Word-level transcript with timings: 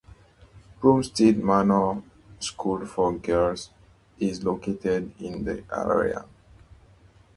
Plumstead 0.79 1.37
Manor 1.43 2.01
School 2.39 2.87
for 2.87 3.13
girls 3.19 3.69
is 4.17 4.43
located 4.43 5.13
in 5.21 5.43
the 5.43 5.63
area. 5.71 6.25